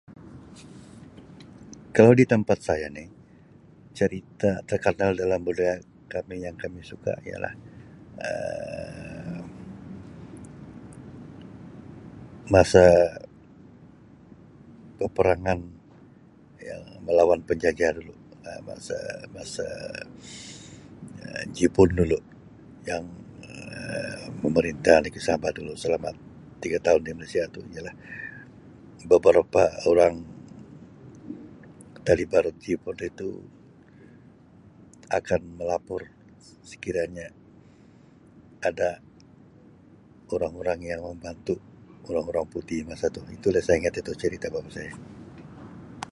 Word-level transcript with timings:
Kalau 1.95 2.13
di 2.19 2.25
tempat 2.33 2.59
saya 2.67 2.87
ni 2.97 3.05
cerita 3.99 4.51
terkenal 4.69 5.11
dalam 5.21 5.41
budaya 5.47 5.75
kami 6.13 6.35
yang 6.45 6.55
kami 6.63 6.79
suka 6.91 7.11
ialah 7.29 7.53
Um 8.29 9.37
masa 12.55 12.85
perperangan 14.99 15.59
Um 16.75 16.89
melawan 17.07 17.39
penjajah 17.49 17.91
dulu 17.97 18.15
Um 18.49 18.61
masa 18.69 18.99
masa 19.35 19.65
Um 21.27 21.45
Jepun 21.57 21.89
dulu 21.99 22.17
yang 22.89 23.03
Um 23.45 24.49
memerintah 24.49 24.97
negeri 25.03 25.21
Sabah 25.27 25.51
dulu 25.57 25.73
selama 25.83 26.09
tiga 26.63 26.77
tahun 26.85 27.01
di 27.07 27.11
Malaysia 27.17 27.43
tu 27.55 27.61
ialah 27.75 27.93
beberapa 29.11 29.63
orang 29.91 30.13
tali 32.07 32.25
barut 32.33 32.53
Jepun 32.65 32.93
itu 33.09 33.29
akan 35.17 35.41
melapor 35.59 36.01
sekiranya 36.71 37.27
ada 38.69 38.89
orang-orang 40.35 40.79
yang 40.91 41.01
membantu 41.09 41.55
orang-orang 42.13 42.45
putih 42.53 42.79
masa 42.89 43.07
tu 43.15 43.21
itu 43.37 43.47
lah 43.53 43.61
saya 43.65 43.77
ingat 43.81 43.93
tu 44.07 44.13
cerita 44.23 44.47
bapa 44.55 44.69
saya. 44.75 44.93